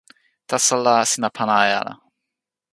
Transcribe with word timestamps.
taso 0.49 0.75
la, 0.85 0.95
sina 1.11 1.29
pana 1.35 1.57
e 1.69 1.71
ala. 1.81 1.93